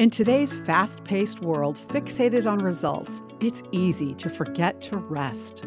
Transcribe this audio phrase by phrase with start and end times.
[0.00, 5.66] In today's fast paced world fixated on results, it's easy to forget to rest.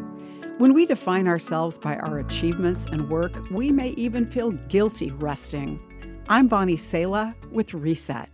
[0.58, 5.80] When we define ourselves by our achievements and work, we may even feel guilty resting.
[6.30, 8.28] I'm Bonnie Sala with Reset.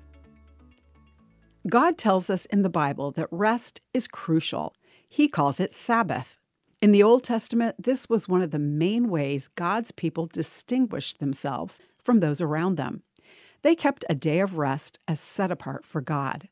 [1.68, 4.74] God tells us in the Bible that rest is crucial.
[5.10, 6.38] He calls it Sabbath.
[6.82, 11.82] In the Old Testament, this was one of the main ways God's people distinguished themselves
[12.02, 13.04] from those around them.
[13.62, 16.50] They kept a day of rest as set apart for God.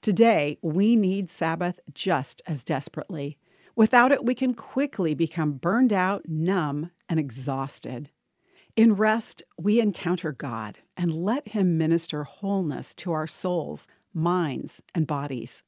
[0.00, 3.38] Today, we need Sabbath just as desperately.
[3.74, 8.10] Without it, we can quickly become burned out, numb, and exhausted.
[8.74, 15.06] In rest, we encounter God and let Him minister wholeness to our souls, minds, and
[15.06, 15.64] bodies.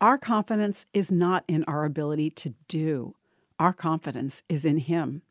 [0.00, 3.14] Our confidence is not in our ability to do,
[3.58, 5.22] our confidence is in Him.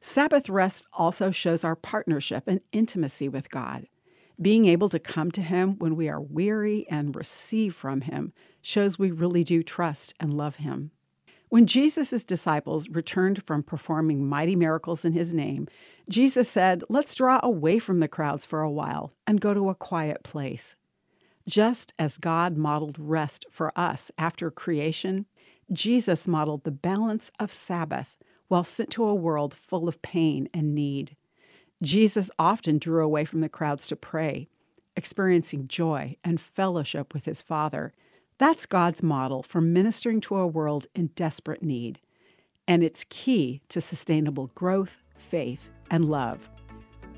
[0.00, 3.86] Sabbath rest also shows our partnership and intimacy with God.
[4.40, 8.98] Being able to come to Him when we are weary and receive from Him shows
[8.98, 10.90] we really do trust and love Him.
[11.48, 15.68] When Jesus' disciples returned from performing mighty miracles in His name,
[16.08, 19.74] Jesus said, Let's draw away from the crowds for a while and go to a
[19.74, 20.76] quiet place.
[21.48, 25.26] Just as God modeled rest for us after creation,
[25.72, 28.16] Jesus modeled the balance of Sabbath
[28.48, 31.16] while sent to a world full of pain and need.
[31.82, 34.48] Jesus often drew away from the crowds to pray,
[34.96, 37.92] experiencing joy and fellowship with his Father.
[38.38, 42.00] That's God's model for ministering to a world in desperate need.
[42.66, 46.48] And it's key to sustainable growth, faith, and love.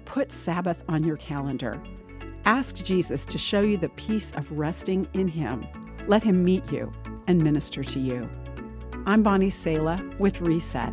[0.05, 1.81] Put Sabbath on your calendar.
[2.45, 5.67] Ask Jesus to show you the peace of resting in Him.
[6.06, 6.92] Let Him meet you
[7.27, 8.29] and minister to you.
[9.06, 10.92] I'm Bonnie Sala with Reset.